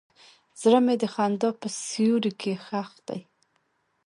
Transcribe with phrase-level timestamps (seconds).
[0.61, 3.19] زړه مې د خندا په سیوري کې ښخ دی.